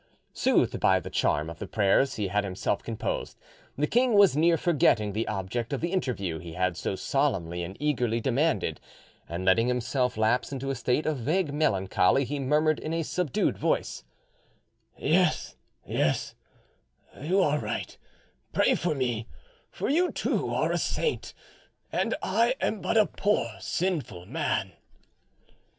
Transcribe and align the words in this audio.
Soothed 0.33 0.79
by 0.79 0.99
the 0.99 1.11
charm 1.11 1.47
of 1.47 1.59
the 1.59 1.67
prayers 1.67 2.15
he 2.15 2.29
had 2.29 2.43
himself 2.43 2.81
composed, 2.81 3.37
the 3.77 3.85
king 3.85 4.15
was 4.15 4.35
near 4.35 4.57
forgetting 4.57 5.13
the 5.13 5.27
object 5.27 5.71
of 5.73 5.79
the 5.79 5.93
interview 5.93 6.39
he 6.39 6.53
had 6.53 6.75
so 6.75 6.95
solemnly 6.95 7.61
and 7.61 7.77
eagerly 7.79 8.19
demanded 8.19 8.81
and 9.29 9.45
letting 9.45 9.67
himself 9.67 10.17
lapse 10.17 10.51
into 10.51 10.71
a 10.71 10.75
state 10.75 11.05
of 11.05 11.17
vague 11.17 11.53
melancholy, 11.53 12.25
he 12.25 12.39
murmured 12.39 12.79
in 12.79 12.95
a 12.95 13.03
subdued 13.03 13.59
voice, 13.59 14.03
"Yes, 14.97 15.55
yes, 15.85 16.33
you 17.19 17.39
are 17.41 17.59
right; 17.59 17.95
pray 18.53 18.73
for 18.73 18.95
me, 18.95 19.27
for 19.69 19.87
you 19.87 20.11
too 20.11 20.47
are 20.51 20.71
a 20.71 20.79
saint, 20.79 21.35
and 21.91 22.15
I 22.23 22.55
am 22.59 22.81
but 22.81 22.97
a 22.97 23.05
poor 23.05 23.51
sinful 23.59 24.25
man." 24.25 24.71